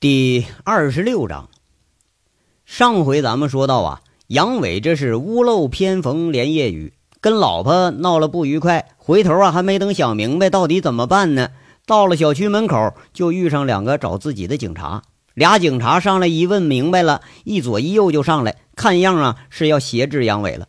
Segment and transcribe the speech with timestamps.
[0.00, 1.50] 第二十六章，
[2.64, 11.50] 上回咱们说到啊，杨伟这是屋漏偏逢连夜雨，跟老婆闹了不愉快，回头啊还没等想明白到底怎么办呢，
[11.84, 15.02] 到了小区门口就遇上两个找自己的警察，
[15.34, 20.68] 俩警察上来一问明白了，一左一右就上来，看样啊是要挟制杨伟了。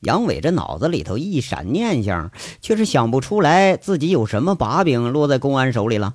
[0.00, 2.30] 杨伟这脑子里头一闪念想，
[2.62, 6.14] 却是想不出来自己有什么把柄落在公安手里了。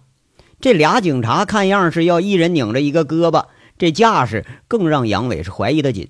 [0.61, 3.45] 这俩警察看样是要一人拧着一个胳膊，
[3.79, 6.09] 这架势更让杨伟是怀疑的紧。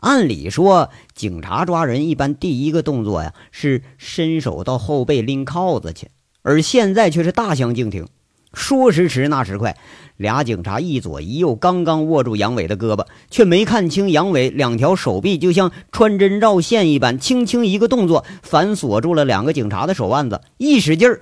[0.00, 6.08] 按理说，警察抓人一般第一个动作呀是伸手到后背拎铐子去，
[6.42, 8.08] 而现在却是大相径庭。
[8.52, 9.76] 说时迟，那时快，
[10.16, 21.20] 俩警察一左一右，刚刚握住杨伟的胳膊，却没看清杨伟两条手臂就像穿针绕线一般，轻轻一个动作反锁住了两个警察的手腕子，一使劲儿。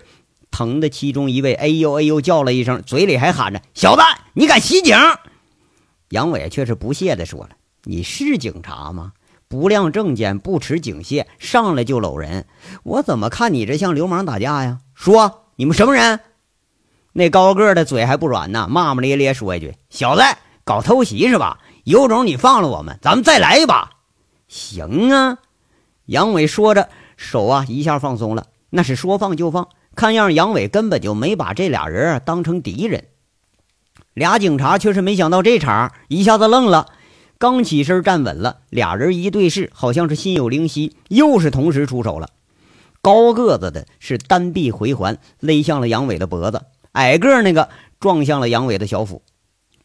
[0.50, 4.02] 疼的其中一位哎呦哎呦叫了一声，嘴里还喊着：“小子，
[4.34, 4.96] 你敢袭警！”
[6.10, 7.50] 杨伟却是不屑地说了
[7.84, 9.12] ：“你是警察吗？
[9.48, 12.46] 不亮证件，不持警械，上来就搂人，
[12.84, 14.79] 我怎么看你这像流氓打架呀？
[14.95, 16.20] 说你们什么人？”
[17.12, 20.23] 那高个的嘴还不软呢，骂骂咧咧说一句：“小子，
[20.64, 21.59] 搞偷袭是吧？
[21.85, 23.90] 有种你放了我们，咱们再来一把。”
[24.46, 25.38] 行啊，
[26.07, 29.68] 杨伟说着，手啊一下放松了，那是说放就放。
[29.95, 33.05] 看样，杨伟根本就没把这俩人当成敌人。
[34.15, 36.87] 俩警察却是没想到这茬，一下子愣了。
[37.38, 42.30] 刚起身站稳了，俩人一对视，好像是心有灵犀，又是同时出手了。
[43.02, 49.23] 高个子的是单臂回环勒向了杨伟的脖子，矮个那个撞向了杨伟的小腹。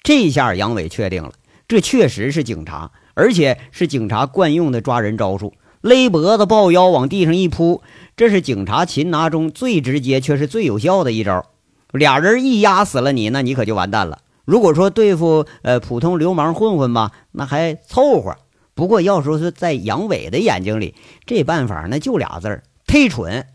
[0.03, 1.31] 这下杨伟确定了，
[1.67, 7.81] 这确实是警察，而且是警察惯用的抓人招数：勒脖子、抱腰，往地上一扑。
[8.17, 11.45] 这是警察擒拿中最直接却是最有效的一招，
[11.91, 14.19] 俩人一压死了你，那你可就完蛋了。
[14.45, 18.37] 如果说对付呃普通流氓混混吧，那还凑合。
[18.73, 23.47] 不过要说是在杨伟的眼睛里，这办法那就俩字儿：忒蠢。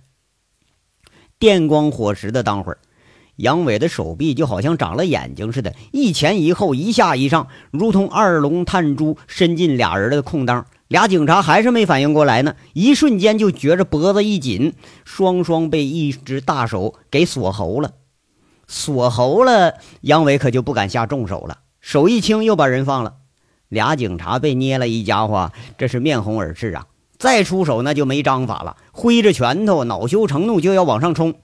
[1.38, 2.78] 电光火石的当会儿，
[3.36, 10.66] 杨伟的手臂就好像长了眼睛似的，一前一后，一下一上，如同二龙探珠，伸进俩人的空当。
[10.90, 14.74] 俩警察还是没反应过来呢，一瞬间就觉着脖子一紧，
[15.04, 17.92] 双双被一只大手给锁喉了。
[18.66, 23.14] 锁喉了，杨伟可就不敢下重手了，手一轻又把人放了。
[23.68, 26.86] 俩警察被捏了一家伙，这是面红耳赤啊！
[27.16, 31.34] 再出手那就没章法了，挥着拳头，恼羞成怒就要往上冲。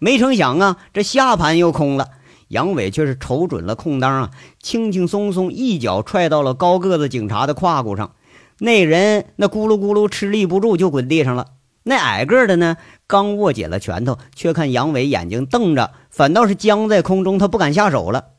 [0.00, 2.08] 没成想啊，这下盘又空了。
[2.48, 4.30] 杨伟却是瞅准了空当啊，
[4.60, 8.10] 轻轻松松一脚踹到了高个子警察的胯骨上。
[8.58, 11.48] 那人那咕噜咕噜吃力不住就滚地上了。
[11.82, 18.30] 那矮个的呢，刚握紧了拳头，却看杨伟眼睛瞪着，反倒是僵在空中，他不敢下手了。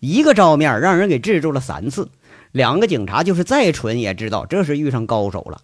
[0.00, 2.10] 一个照面让人给制住了三次。
[2.52, 5.60] 两个警察就是再蠢也知道这是遇上高手了。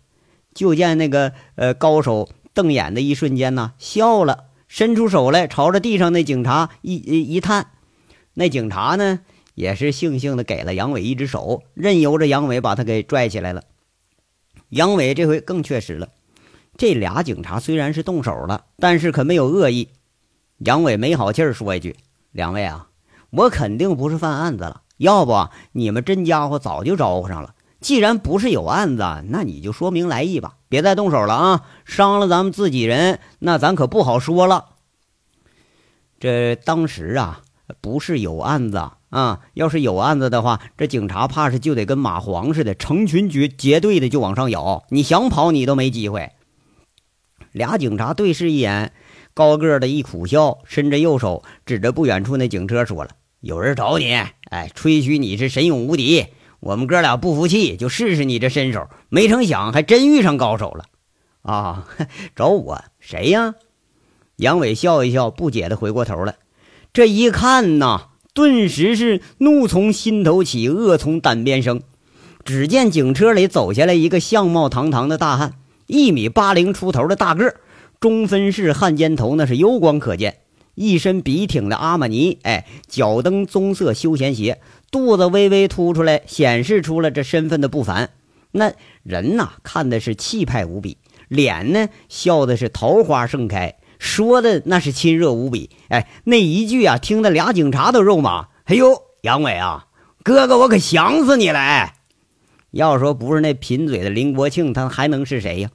[0.53, 7.69] 就见那个呃高手瞪眼的一瞬间呢，笑了，伸出手来朝着地上那警察一一探。
[8.35, 9.21] 那警察呢
[9.55, 13.63] 也是悻悻的给了杨伟一只手，任由着杨伟把他给拽起来了。
[14.73, 16.09] 杨伟这回更确实了，
[16.79, 19.91] 这俩警察虽然是动手了，但是可没有恶意。
[20.61, 21.95] 杨伟没好气儿说一句
[22.33, 22.89] ：“两位啊，
[23.29, 27.55] 我肯定不是犯案子了，要不你们真家伙早就招呼上了。
[27.81, 31.67] 既然不是有案子，那你就说明来意吧，别再动手了啊！
[31.85, 34.71] 伤了咱们自己人，那咱可不好说了。
[36.19, 37.43] 这当时啊，
[37.83, 44.85] 不是有案子。”啊，要是有案子的话，这警察怕是就得跟蚂蟥似的，成群结结队的就往上咬。
[44.89, 46.33] 你想跑，你都没机会。
[47.53, 48.95] 俩警察对视一眼，
[49.35, 54.15] 高个的一苦笑，伸着右手指着不远处那警车说了：“有人找你，
[54.49, 56.29] 哎，吹嘘你是神勇无敌。
[56.61, 58.89] 我们哥俩不服气，就试试你这身手。
[59.11, 60.87] 没成想，还真遇上高手了。
[61.43, 61.87] 啊，
[62.35, 63.57] 找我谁呀？”
[64.37, 66.37] 杨伟笑一笑，不解的回过头来，
[66.95, 68.09] 这一看呐。
[68.35, 71.83] 顿时是怒从心头起，恶从胆边生。
[72.45, 75.53] 只见警车里走下来一个相貌堂堂的大汉，
[75.87, 77.55] 一米八零出头的大个，
[78.01, 80.39] 中分式汉奸头那是油光可见，
[80.75, 84.61] 一身笔挺的阿玛尼，哎，脚蹬棕色休闲鞋，
[84.91, 88.11] 肚子微微凸出来，显示出了这身份的不凡。
[88.53, 88.73] 那
[89.03, 90.97] 人呐，看的是气派无比，
[91.29, 93.77] 脸呢笑的是桃花盛开。
[94.03, 98.49] 说的那是亲热无比，哎，那一句啊，听得俩警察都肉麻。
[98.65, 99.87] 哎呦，杨伟啊，
[100.25, 101.61] 哥哥，我可想死你了！
[101.61, 101.95] 哎，
[102.73, 105.71] 要说不是那贫嘴的林国庆，他还能是谁呀？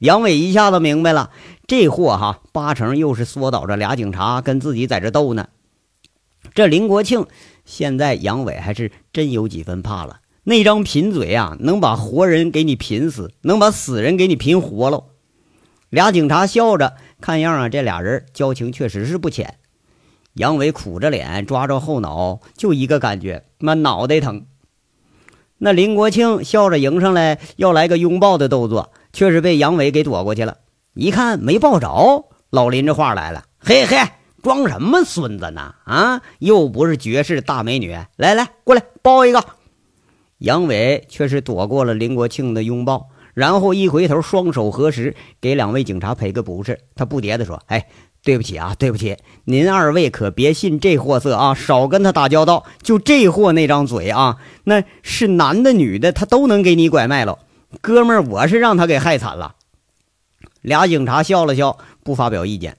[0.00, 1.30] 杨伟一下子明白了，
[1.66, 5.48] 这货哈，八成又是缩导着俩警察跟自己在这斗呢。
[6.54, 7.26] 这林国庆
[7.64, 10.18] 现在杨伟还是真有几分怕了。
[10.44, 15.04] 那张贫嘴啊，能把活人给你贫死，能把死人给你贫活喽。
[15.88, 19.58] 俩警察笑着，看样啊，这俩人交情确实是不浅。
[20.34, 24.44] 杨伟苦着脸，抓着后脑，就一个感觉，妈脑袋疼。
[25.58, 30.58] 那林国庆笑着迎上来，要来个拥抱的动作，却是被杨伟给躲过去了。
[30.94, 33.96] 一看没抱着，老林这话来了：“嘿嘿，
[34.42, 35.74] 装什么孙子呢？
[35.84, 39.44] 啊，又不是绝世大美女，来来，过来抱一个。”
[40.38, 43.08] 杨伟却是躲过了林国庆的拥抱。
[43.34, 46.78] 然后一回头，双手合十，给两位警察赔个不是。
[46.94, 47.88] 他不迭地说：“哎，
[48.22, 52.66] 对不起啊，对不起，您二位可别信这货色啊，少跟他打交道。
[52.82, 57.38] 就这货那张嘴啊，那是男的女的，他都能给你拐卖了。
[57.80, 59.54] 哥们儿，我是让他给害惨了。”
[60.60, 62.76] 俩警察笑了笑，不发表意见。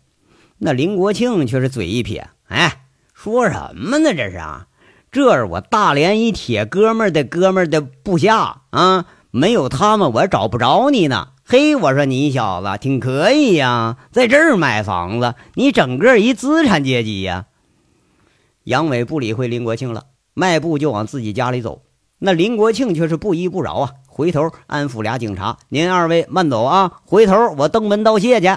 [0.60, 4.14] 那林国庆却是嘴一撇：“哎，说什么呢？
[4.14, 4.68] 这是啊，
[5.12, 11.30] 这是我大连一铁哥们儿的哥们儿的部下啊。”没有他们，我找不着你呢。
[11.44, 17.48] 嘿，我说你小子挺可以呀，在这儿买房子，你整个一资产阶级呀。
[18.64, 20.04] 杨伟不理会林国庆了，
[20.36, 21.82] 迈步就往自己家里走。
[22.20, 28.56] 那林国庆却是不依不饶啊，回头安抚俩警察：“您二位慢走啊，回头我登门道谢去。”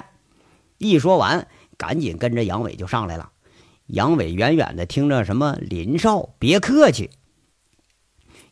[0.77, 3.31] 一说完，赶紧跟着杨伟就上来了。
[3.87, 7.09] 杨伟远远的听着什么林少，别客气。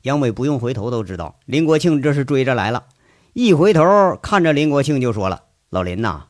[0.05, 2.85] 杨伟不用回头都知道，林国庆这是追着来了。
[3.33, 6.25] 一回头看着林国庆就说了：“老林呐，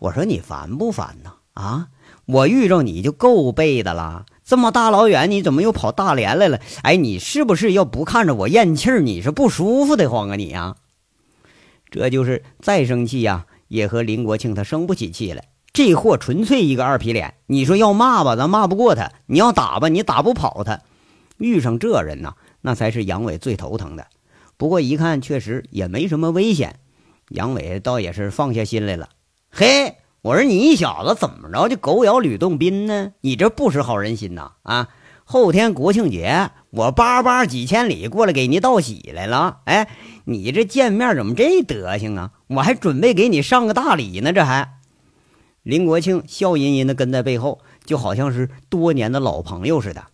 [0.00, 1.34] 我说你烦不烦呐？
[1.54, 1.86] 啊，
[2.26, 6.58] 我遇着你就够背的了，这么大老远，你怎么又跑大连来了？
[6.82, 10.74] 哎，你是不是要不看着我咽气儿，你是不舒服的慌啊你啊？
[11.92, 15.44] 这就是再生气呀，也和林国庆他生不起气来。
[15.72, 20.80] 这货纯粹一个二皮脸，你说要骂吧，咱骂不过他；你要打吧，你打不跑他。
[21.38, 24.06] 遇上这人呐。”那才是杨伟最头疼的，
[24.56, 26.80] 不过一看确实也没什么危险，
[27.28, 29.08] 杨伟倒也是放下心来了。
[29.50, 33.12] 嘿，我说你小子怎么着就狗咬吕洞宾呢？
[33.20, 34.52] 你这不识好人心呐！
[34.62, 34.88] 啊，
[35.24, 39.62] 后天国庆节，我叭叭几千里过来给你道喜来了。
[39.64, 39.88] 哎，
[40.26, 42.30] 你这见面怎么这德行啊？
[42.46, 44.78] 我还准备给你上个大礼呢，这还。
[45.64, 50.04] 林国庆笑吟吟的跟在背后，就好像是多年的老朋友似的。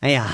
[0.00, 0.30] 哎呀！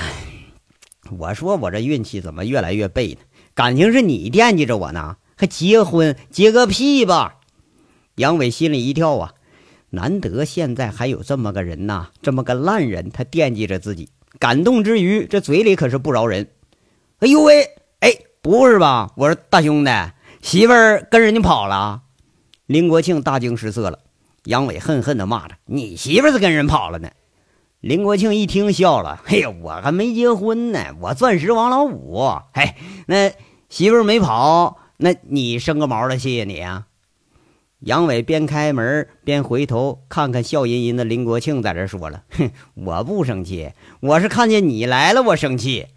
[1.17, 3.21] 我说我这运气怎么越来越背呢？
[3.53, 7.39] 感情是你惦记着我呢，还结婚结个屁吧！
[8.15, 9.33] 杨伟心里一跳啊，
[9.89, 14.09] 难得现在还有这么个人呐，这么个烂人，他惦记着自己。
[14.39, 16.47] 感动之余，这嘴里可是不饶人。
[17.19, 17.63] 哎呦喂，
[17.99, 19.11] 哎，不是吧？
[19.17, 19.91] 我说大兄弟，
[20.41, 22.03] 媳妇儿跟人家跑了？
[22.65, 23.99] 林国庆大惊失色了。
[24.45, 27.09] 杨伟恨恨地骂着：“你媳妇儿是跟人跑了呢？”
[27.81, 32.29] 林国庆一听笑了：“嘿呀，我还没结婚呢，我钻石王老五。
[32.53, 32.75] 嘿，
[33.07, 33.31] 那
[33.69, 36.19] 媳妇儿没跑，那你生个毛的？
[36.19, 36.85] 谢谢你啊！”
[37.81, 45.87] 杨伟边开门边回头看看笑吟吟的林国庆，在这说了：“哼，我不生气，我是看见你来了，我生气。”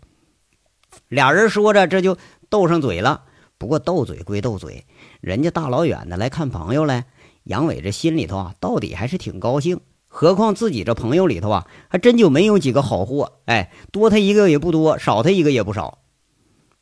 [1.08, 2.16] 俩人说着，这就
[2.48, 3.25] 斗上嘴了。
[3.58, 4.86] 不过斗嘴归斗嘴，
[5.20, 7.04] 人家大老远的来看朋友来，
[7.42, 9.81] 杨伟这心里头啊，到底还是挺高兴。
[10.16, 13.32] 何况自己这朋友里头啊，还真就没有几个好货。
[13.46, 15.98] 哎，多他一个也不多，少他一个也不少。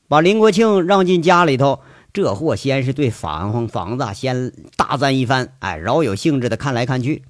[0.06, 1.80] 把林国庆让进家里头，
[2.12, 7.23] 这货先是对房房子先大赞一番，哎，饶有兴致的看来看去，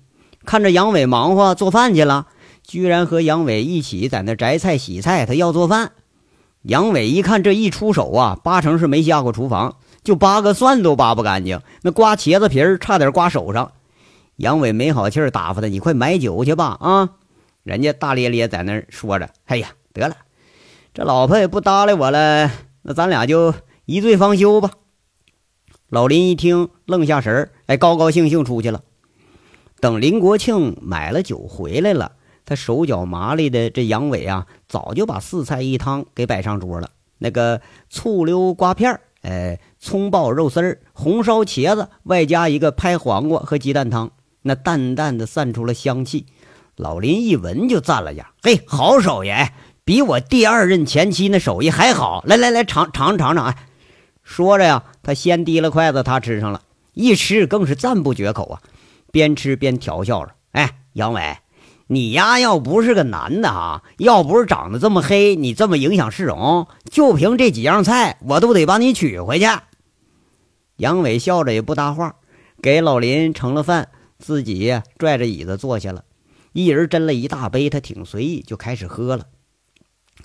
[0.44, 2.26] 看着杨伟忙活做饭去了，
[2.64, 5.92] 居然和杨伟一起在那摘菜洗菜，他要做饭。
[6.62, 13.70] 杨伟一看这一出手啊，八成是没下过厨房，就扒个蒜都扒不干净，那刮茄子皮儿差点刮手上。
[14.36, 17.10] 杨伟没好气儿打发他：“你快买酒去吧！”啊，
[17.62, 20.16] 人家大咧咧在那说着：“哎呀，得了，
[20.94, 22.50] 这老婆也不搭理我了，
[22.82, 24.70] 那咱俩就一醉方休吧。”
[25.88, 28.82] 老林一听，愣下神儿，哎，高高兴兴出去了。
[29.78, 32.12] 等林国庆买了酒回来了，
[32.44, 36.88] 他手脚麻利的这杨伟啊，早就把四菜一汤给摆上桌了。
[37.18, 37.60] 那个
[37.90, 44.10] 醋溜瓜片儿，哎，葱爆肉丝儿，红烧茄子，外加一个拍黄瓜和鸡蛋汤。
[44.42, 46.26] 那淡淡的散出了香气，
[46.76, 49.30] 老林一闻就赞了呀：“嘿，好手艺，
[49.84, 52.22] 比我第二任前妻那手艺还好。
[52.26, 53.56] 来来来，尝尝尝尝！”哎，
[54.22, 58.60] 说着呀，他先提了筷子，他吃上了一吃更是赞不绝口啊，
[59.10, 61.38] 边吃边调笑着：“哎，杨伟，
[61.86, 69.46] 你呀，要不是个男的哈，要不是长得这么黑，你这么影响市容，就凭这几样菜，我都得把你娶回去。”
[70.78, 72.16] 杨伟笑着也不搭话，
[72.60, 73.88] 给老林盛了饭。
[74.22, 76.04] 自己拽着椅子坐下了，
[76.52, 79.26] 一人斟了一大杯，他挺随意，就开始喝了。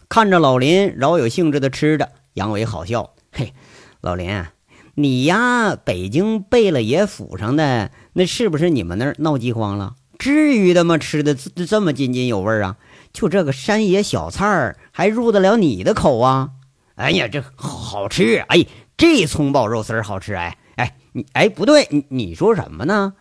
[0.07, 3.53] 看着老林饶有兴致的吃着，杨伟好笑：“嘿，
[3.99, 4.45] 老林，
[4.93, 9.95] 你呀，北京贝勒爷府上的，那是不是你们那儿闹饥荒了？
[10.19, 10.97] 至于的吗？
[10.97, 12.77] 吃的这这么津津有味啊？
[13.11, 16.51] 就这个山野小菜儿，还入得了你的口啊？
[16.95, 18.37] 哎呀，这好吃！
[18.47, 20.33] 哎，这葱爆肉丝儿好吃！
[20.35, 23.13] 哎哎，你哎不对，你你说什么呢？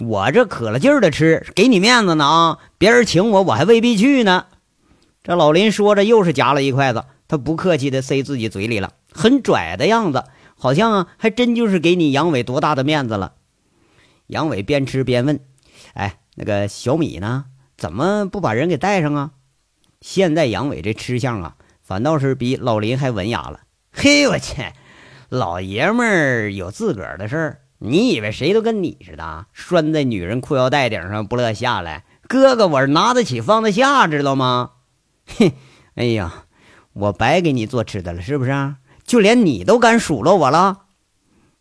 [0.00, 2.58] 我这可了劲儿的吃，给你面子呢啊！
[2.78, 4.46] 别人请我，我还未必去呢。”
[5.22, 10.24] 这老林说着，又是夹了一筷子，他不客气的塞自己嘴里了，很拽的样子，
[10.56, 13.34] 好像啊，还真就是给你杨伟多大的面子了。
[14.26, 15.40] 杨伟边吃边问
[15.94, 17.44] ：“哎，那个小米呢？
[17.76, 19.30] 怎么不把人给带上啊？”
[20.02, 23.60] 现在杨伟这吃相啊，反倒是比老林还文雅了。
[23.92, 24.62] 嘿，我去，
[25.28, 32.04] 老爷们儿有自个儿的事儿，你以为谁都跟你似的，拴在女人裤腰带顶上不乐下来？
[32.26, 34.70] 哥哥，我是拿得起放得下，知道吗？
[35.38, 35.52] 哼，
[35.94, 36.46] 哎呀，
[36.94, 38.76] 我白给你做吃的了，是不是？
[39.04, 40.78] 就连你都敢数落我了？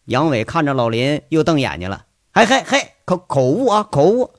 [0.06, 2.06] 杨伟看着老林，又瞪眼睛了。
[2.34, 4.32] 嘿嘿嘿，口口误啊，口误！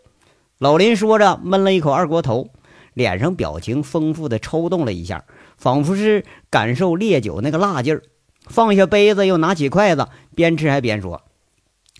[0.56, 2.48] 老林说着，闷了一口二锅头，
[2.94, 5.26] 脸上表情丰富的抽动了一下，
[5.58, 8.02] 仿佛是感受烈酒那个辣劲儿。
[8.46, 11.22] 放下杯子，又拿起筷子，边吃还边说：“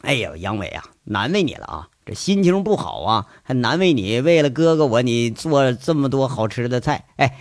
[0.04, 4.20] 哎呀，杨伟啊，难为你了啊！”这心情不好啊，还难为你。
[4.20, 7.06] 为了哥哥我，你做这么多好吃的菜。
[7.16, 7.38] 哎，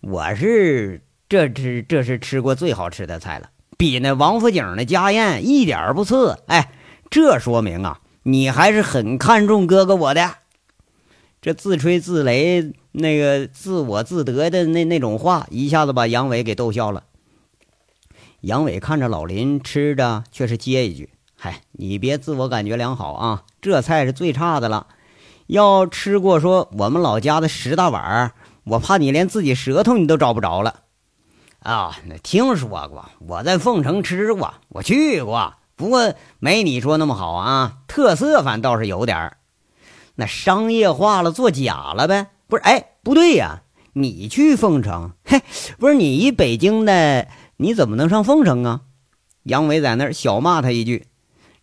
[0.00, 6.38] 我是这吃这是吃过最好吃的菜了，比那王府井的家宴一点不次。
[6.46, 6.72] 哎，
[7.10, 10.36] 这说明啊，你还是很看重哥哥我的。
[11.42, 17.04] 这自吹自擂、那个自我自得的那那种话，一下子把杨伟给逗笑了。
[18.40, 21.10] 杨伟看着老林吃着，却是接一句。
[21.40, 23.44] 嗨，你别自我感觉良好啊！
[23.62, 24.88] 这菜是最差的了。
[25.46, 28.32] 要吃过说我们老家的十大碗，
[28.64, 30.80] 我怕你连自己舌头你都找不着了。
[31.60, 37.78] 啊，那听说过，我在凤城吃过，我去过，不过没你说那么好啊。
[37.86, 39.36] 特色反倒是有点儿，
[40.16, 42.30] 那商业化了，做假了呗？
[42.48, 42.62] 不是？
[42.64, 45.40] 哎，不对呀，你去凤城，嘿，
[45.78, 47.28] 不是你一北京的，
[47.58, 48.80] 你怎么能上凤城啊？
[49.44, 51.06] 杨伟在那儿小骂他一句。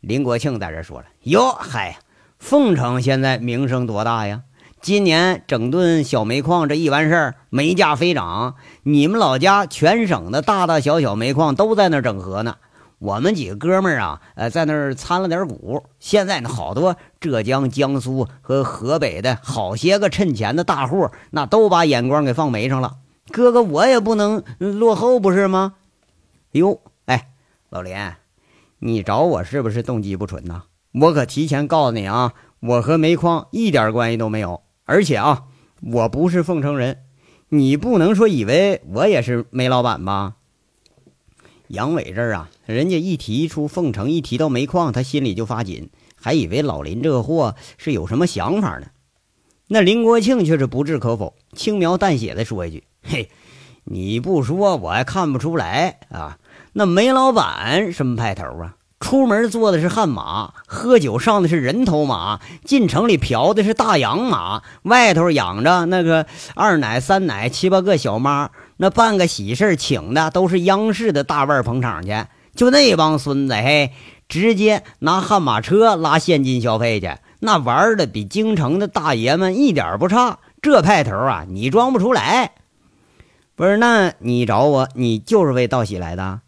[0.05, 1.97] 林国庆在这说了：“哟，嗨，
[2.37, 4.43] 凤城现在名声多大呀？
[4.79, 8.53] 今年整顿小煤矿这一完事儿，煤价飞涨。
[8.83, 12.57] 你们老家全省的大大小小煤矿都在那儿整合呢。
[12.99, 15.83] 我们几个哥们儿啊，呃，在那儿参了点股。
[15.99, 22.97] 现在呢，好多浙江、江苏和河北的好些个趁钱的大户，那都把眼光给放煤上了。
[23.31, 25.73] 哥哥，我也不能落后，不是吗？
[26.51, 27.29] 哟，哎，
[27.71, 27.95] 老林。”
[28.79, 30.63] 你找我是不是动机不纯呐？
[30.91, 35.43] 我可提前告诉你啊，我和煤矿一点关系都没有，而且啊，
[35.81, 36.99] 我不是凤城人，
[37.49, 40.35] 你不能说以为我也是煤老板吧？
[41.67, 48.87] 杨伟这儿啊，人家一提出凤城，一提到煤矿，他心里就发紧，还以为老林这个货是有什么想法呢。
[49.67, 53.31] 那林国庆却是不置可否，轻描淡写的说一句：“嘿，
[53.83, 56.37] 你不说我还看不出来啊。”
[56.77, 58.75] 那煤老板什么派头啊？
[58.99, 72.25] 出门坐的是悍马，喝酒上的是人头马，进城里嫖的是大洋马，外头养着那个二奶、三奶、七八个小妈，那办个喜事请的都是央视的大腕捧场去。
[72.55, 73.91] 就那帮孙子，嘿，
[74.27, 80.39] 直接拿悍马车拉现金消费去，那玩的比京城的大爷们一点不差。
[80.61, 82.51] 这派头啊，你装不出来。
[83.55, 86.41] 不是，那你找我，你就是为道喜来的？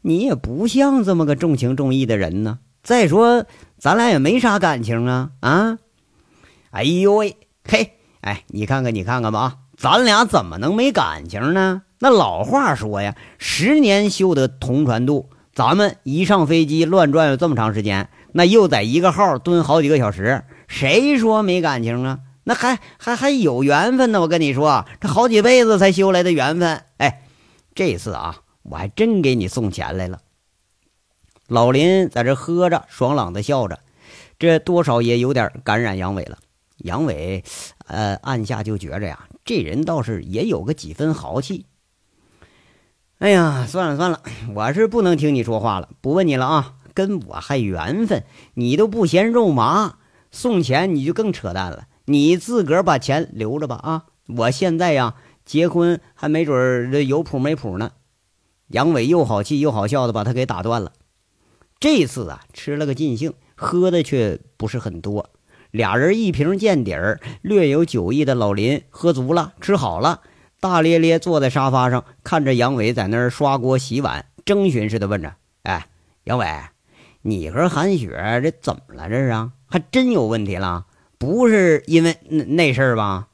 [0.00, 2.60] 你也不像这么个重情重义的人呢。
[2.84, 3.44] 再说，
[3.78, 5.78] 咱俩也没啥感情啊啊！
[6.70, 11.82] 哎呦喂，嘿，哎，你看看，你看看吧啊，咱俩怎么能没感情呢？
[11.98, 15.30] 那老话说呀，十年修得同船渡。
[15.52, 22.20] 咱们一上飞机乱转悠这么长时间，那又在一个号蹲好几个小时，谁说没感情啊？
[22.44, 24.20] 那还还还有缘分呢！
[24.20, 26.84] 我跟你说，这好几辈子才修来的缘分。
[26.96, 27.22] 哎，
[27.74, 30.20] 这次啊，我还真给你送钱来了。
[31.46, 33.80] 老林在这喝着，爽朗的笑着，
[34.38, 36.38] 这多少也有点感染杨伟了。
[36.78, 37.44] 杨伟，
[37.86, 41.66] 呃，暗下就觉着呀，这人倒是也有个几分豪气。
[43.18, 44.20] 哎呀，算了算了，
[44.54, 46.74] 我是不能听你说话了，不问你了啊。
[46.94, 49.98] 跟我还缘分，你都不嫌肉麻，
[50.30, 51.86] 送钱你就更扯淡了。
[52.06, 54.04] 你自个儿把钱留着吧啊！
[54.36, 57.92] 我现在呀，结婚还没准儿有谱没谱呢。
[58.68, 60.92] 杨伟又好气又好笑的把他给打断了。
[61.78, 65.30] 这次啊，吃了个尽兴，喝的却不是很多。
[65.70, 70.20] 俩人一瓶见底儿，略有酒意的老林喝足了，吃好了，
[70.60, 75.88] 大咧咧坐在沙发上，看着杨伟在那儿刷锅洗碗，征询似的问着：“哎，
[76.24, 76.46] 杨伟，
[77.22, 79.08] 你和韩雪这怎么了？
[79.08, 80.86] 这是啊，还真有问题了？
[81.22, 83.28] 不是因为那那事儿吧？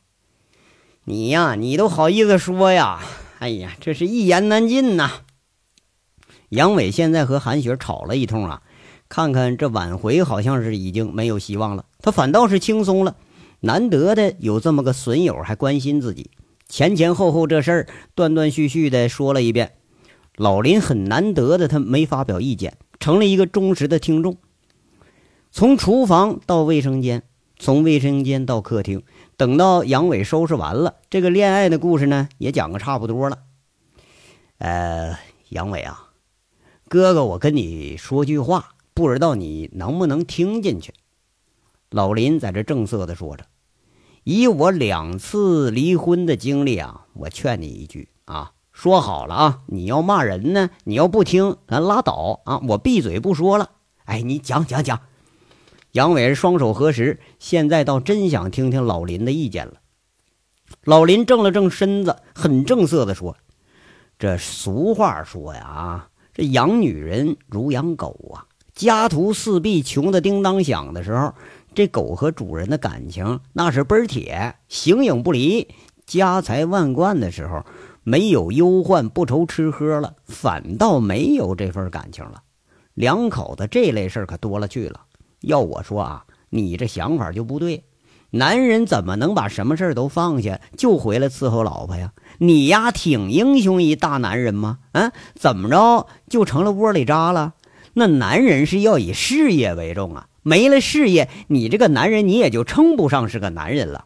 [1.05, 3.01] 你呀，你都好意思说呀？
[3.39, 5.23] 哎呀，这是一言难尽呐。”
[6.51, 8.63] 杨伟现在和韩雪吵了一通啊。
[9.09, 13.17] 看看这挽回好像是已经没有希望了，他反倒是轻松了。
[13.61, 16.31] 难得的有这么个损友还关心自己，
[16.69, 19.73] 前前后后这事儿断断续续的说了一遍。
[20.37, 24.37] 老林很难得的他没发表意见，成了一个忠实的听众。
[25.51, 27.23] 从厨房到卫生间，
[27.59, 29.03] 从卫生间到客厅，
[29.37, 33.39] 等到杨伟收拾完了，这个恋爱的故事呢也讲个差不多了。
[34.59, 36.11] 呃，杨伟啊，
[36.89, 38.71] 哥哥，我跟你说句话。
[38.95, 40.93] 不知道你能不能听进去？
[41.91, 43.47] 老林在这正色的说着
[44.25, 53.71] ：“以我两次离婚的经历啊，我劝你一句啊，说好了啊，你要骂人呢，你要不听，咱拉倒啊，我闭嘴不说了。
[54.07, 55.01] 哎，你讲讲讲。”
[55.99, 59.81] 杨伟双手合十，现在倒真想听听老林的意见了。
[60.85, 63.37] 老林正了正身子，很正色的说
[64.17, 71.35] ：“这俗话说呀，啊，这养女人如养狗啊。”家徒四壁、穷的叮当响的时候，
[71.75, 75.67] 这狗和主人的感情那是倍儿铁，形影不离；
[76.07, 77.67] 家财万贯的时候，
[78.05, 82.45] 没有忧患，不愁吃喝了，反倒没有这份感情了。
[82.95, 85.01] 两口子这类事可多了去了。
[85.41, 87.85] 要我说啊，你这想法就不对。
[88.31, 92.13] 男人怎么能把什么事儿都放下，就回来伺候老婆呀？
[92.39, 94.81] 你呀，挺英雄一大男人吗？
[94.93, 97.55] 啊，怎么着就成了窝里渣了？
[97.95, 104.05] 那男人是要以事业为重啊，没了事业，你这个男人你也就称不上是个男人了。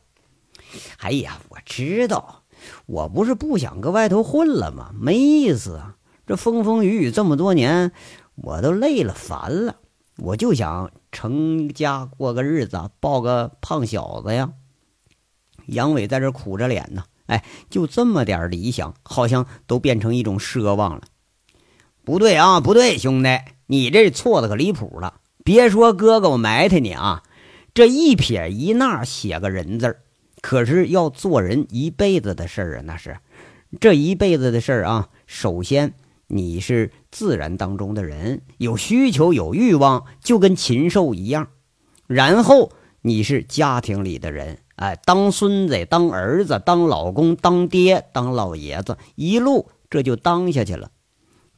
[0.98, 2.42] 哎呀，我知道，
[2.86, 4.90] 我不是不想搁外头混了吗？
[4.94, 5.96] 没意思啊，
[6.28, 7.90] 这风风雨雨这么多年，
[8.36, 9.74] 我都累了烦了，
[10.18, 14.52] 我就想成家过个日子，抱个胖小子呀。
[15.66, 21.02] 杨伟在这苦着脸呢，哎，就这么点理想，好像都变成一种奢望了。
[22.04, 23.28] 不对啊，不对，兄弟。
[23.66, 25.20] 你这错的可离谱了！
[25.44, 27.22] 别说哥哥，我埋汰你啊！
[27.72, 29.96] 这一撇一捺写个人字，
[30.40, 32.82] 可是要做人一辈子的事儿啊！
[32.84, 33.16] 那是
[33.80, 35.08] 这一辈子的事儿啊！
[35.26, 35.94] 首先
[36.34, 41.48] 你是自然当中的人，有需求有欲望，就跟禽兽一样。
[42.06, 50.90] 然后你是家庭里的人，哎，当孙子、当儿子、当老公、当爹、当老爷子，一路这就当下去了。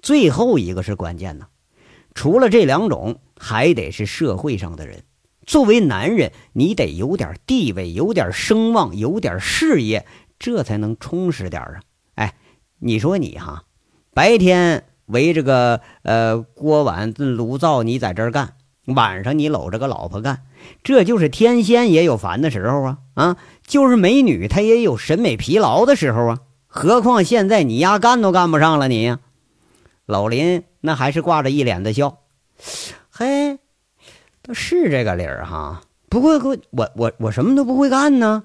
[0.02, 1.46] 最后一个是关键呢。
[2.12, 5.04] 除了这两种，还得是社会上的人。
[5.46, 10.04] 作为男人，你得有点地位，有点声望，有点事业，
[10.36, 11.80] 这才能充实点啊！
[12.16, 12.34] 哎，
[12.80, 13.64] 你说你哈，
[14.14, 18.54] 白天围着个呃锅碗炉灶你在这儿干，
[18.86, 20.42] 晚上你搂着个老婆干，
[20.82, 22.98] 这就是天仙也有烦的时候啊！
[23.14, 26.38] 啊，就是美女她也有审美疲劳的时候啊！
[26.66, 29.16] 何况现在你丫干都干不上了，你
[30.06, 30.64] 老林。
[30.80, 32.18] 那还是挂着一脸的笑，
[33.08, 33.58] 嘿，
[34.42, 35.80] 倒是这个理儿哈。
[36.10, 38.44] 不过我我我我什么都不会干呢。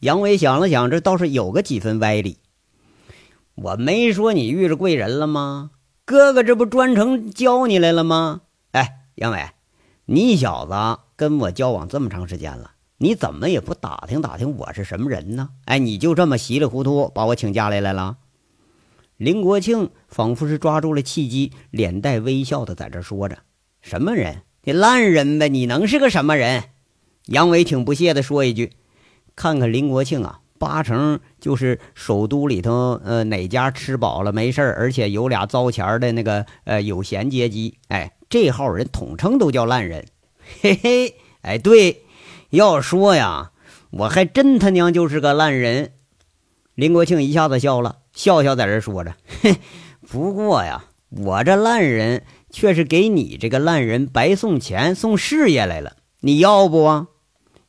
[0.00, 2.36] 杨伟想了想，这倒是有个几分歪理。
[3.54, 5.72] 我没说你遇着贵人了吗？
[6.04, 8.42] 哥哥这不专程教你来了吗？
[8.72, 9.50] 哎，杨伟，
[10.06, 15.50] 你小子跟我交往这么长时间了，你怎么也不打听打听我是什么人呢？
[15.66, 18.16] 哎，你就这么稀里糊涂把我请家里来了？
[19.16, 23.38] 林国庆仿佛是抓住了契机，脸带微笑的在这说着
[23.80, 24.42] ：“什么人？
[24.64, 25.48] 你烂人呗！
[25.48, 26.64] 你能是个什么人？”
[27.26, 28.72] 杨伟挺不屑的说一句
[29.36, 37.78] ：“看看林国庆啊，八成就是首都里头呃哪家吃饱了没事而且有俩糟钱的那个呃有闲阶级。
[37.88, 40.06] 哎，这号人统称都叫烂人。
[40.60, 42.04] 嘿嘿，哎，对，
[42.50, 43.50] 要说呀，
[43.90, 45.94] 我还真他娘就是个烂人。”
[46.76, 47.96] 林国庆一下子笑了。
[48.12, 49.56] 笑笑在这说着，嘿，
[50.08, 57.08] 不过呀，我这烂人却是给你这个烂人白送钱送事业来了，你要不啊？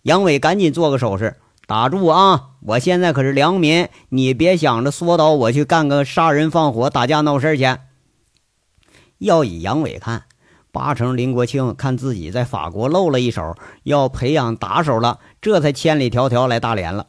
[0.03, 2.49] 杨伟赶紧做个手势，打住啊！
[2.61, 7.65] 我现在可是良民，你别想着缩倒我去干个杀人放火、打架闹事去。
[9.19, 10.23] 要以杨伟看，
[10.71, 17.07] 八成林国庆看自己在法国露了一手，要培养打手了，这才千里迢迢来大连了。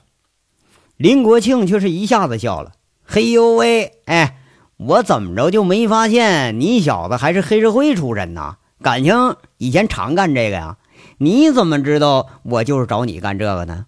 [0.97, 2.73] 林国庆却是一下子笑了。
[3.05, 4.39] 嘿呦喂，哎，
[4.77, 8.59] 我怎么着就没发现你小子还是黑社会出身呐？
[8.81, 10.77] 感情以前常干这个呀？
[11.19, 13.87] 你怎么知道我就是找你干这个呢？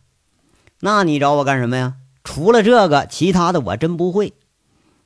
[0.87, 1.94] 那你找我干什么呀？
[2.22, 4.35] 除了这个，其他的我真不会。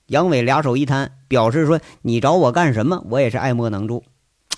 [0.09, 3.03] 杨伟俩手一摊，表示说：“你找我干什么？
[3.09, 4.05] 我也是爱莫能助。”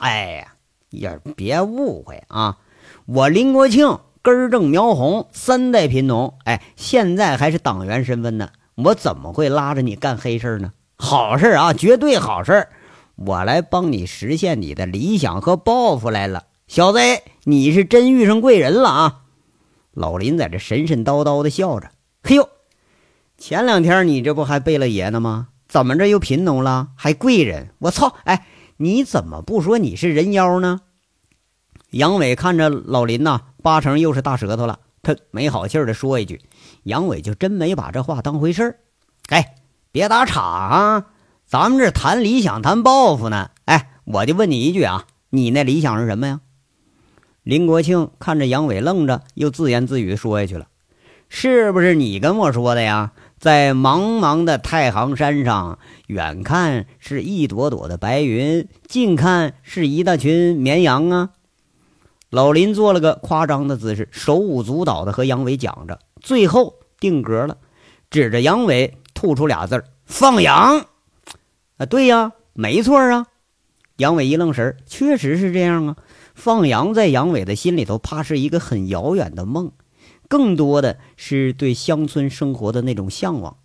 [0.00, 0.54] 哎呀，
[0.90, 2.58] 也别误会啊！
[3.06, 8.48] 我林国庆根正苗红，三代贫农，哎，现在还是党员身份呢。
[8.74, 10.72] 我怎么会拉着你干黑事呢？
[10.96, 12.66] 好事啊，绝对好事！
[13.14, 16.98] 我来帮你实现你的理想和抱负来了，小子，
[17.44, 19.18] 你是真遇上贵人了啊！
[19.92, 21.90] 老林在这神神叨叨的笑着，
[22.22, 22.48] 嘿呦。
[23.38, 25.48] 前两天你这不还背了爷呢吗？
[25.68, 27.70] 怎么着又贫农了，还贵人？
[27.78, 28.14] 我操！
[28.24, 30.80] 哎，你怎么不说你是人妖呢？
[31.90, 34.80] 杨伟看着老林呐，八成又是大舌头了。
[35.02, 36.40] 他没好气的说一句
[36.84, 38.78] ：“杨伟就真没把这话当回事儿。”
[39.28, 39.56] 哎，
[39.90, 41.06] 别打岔啊！
[41.46, 43.50] 咱们这谈理想、谈抱负呢。
[43.64, 46.40] 哎，我就问你一句啊，你那理想是什么呀？
[47.42, 50.68] 林国庆看着杨伟愣着，又自言自语说下去了
[51.28, 61.30] ：“是不是你跟我说的呀？”在茫茫的太行山上，远看是一朵朵的白云，近看是一大群绵羊啊！
[62.30, 67.58] 老林做了个夸张的姿势，手舞足蹈的和杨伟讲着，最后定格了，
[68.08, 70.86] 指着杨伟吐出俩字儿：“放羊。”
[71.78, 73.26] 啊，对呀，没错啊！
[73.96, 75.96] 杨伟一愣神确实是这样啊！
[76.34, 79.72] 放羊在杨伟的心里头，怕是一个很遥远的梦。
[80.28, 83.58] 更多的是对乡村生活的那种向往。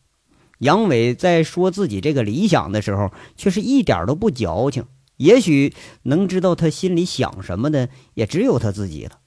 [0.59, 4.85] 杨伟在说自己这个理想的时候，却是一点都不矫情。
[5.15, 9.19] 也许能知道他心里想什么的，也只有他自己了。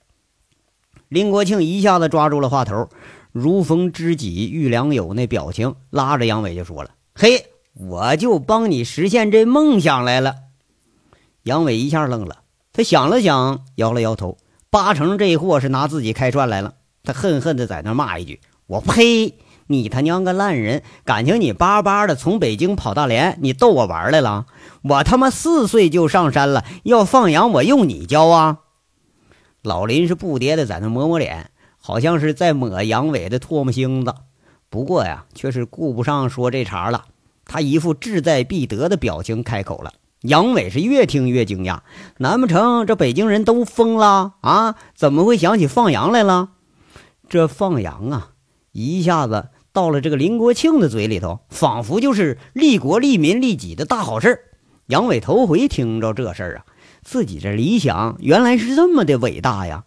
[1.09, 2.89] 林国庆一下子抓住了话头，
[3.33, 10.37] 如逢知己遇良友那表情，拉着杨伟就说了：“嘿，我就帮你实现这梦想来了。”
[11.43, 12.43] 杨伟一下愣了，
[12.81, 14.39] 他想了想，摇了摇头，
[14.71, 16.77] 八成这货是拿自己开涮来了。
[17.05, 19.35] 他恨恨的在那骂一句：“我呸！
[19.67, 20.83] 你他娘个烂人！
[21.05, 24.47] 感情你巴巴的从北京跑大连，你逗我玩来了？
[24.81, 28.61] 我他妈四岁就上山了，要放羊我用你教啊！”
[29.63, 34.15] 老林是不迭的在那抹抹脸，好像是在抹杨伟的唾沫星子。
[34.71, 37.05] 不过呀，却是顾不上说这茬了。
[37.45, 39.93] 他一副志在必得的表情开口了。
[40.23, 41.81] 杨伟是越听越惊讶
[42.19, 44.77] ：“难不成这北京人都疯了啊？
[44.95, 46.51] 怎么会想起放羊来了？”
[47.29, 48.33] 这放羊啊，
[48.73, 54.41] 一下子到了这个林国庆的嘴里头，仿佛就是利国利民利己的大好事
[54.89, 56.65] 杨伟头回听着这事儿啊，
[57.03, 59.85] 自己这理想原来是这么的伟大呀！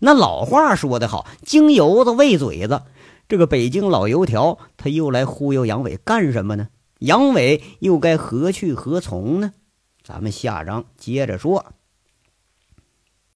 [0.00, 2.82] 那老话说得好，京油子喂嘴子，
[3.28, 6.68] 这个北京老油条他又来忽悠杨伟干什么呢？
[6.98, 9.52] 杨伟又该何去何从呢？
[10.02, 11.72] 咱们下章接着说。